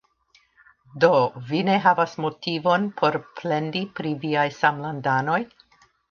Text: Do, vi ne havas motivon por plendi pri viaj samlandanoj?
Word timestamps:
Do, 1.03 1.09
vi 1.49 1.59
ne 1.67 1.73
havas 1.83 2.15
motivon 2.25 2.87
por 3.01 3.17
plendi 3.41 3.83
pri 3.99 4.15
viaj 4.23 4.47
samlandanoj? 4.61 5.39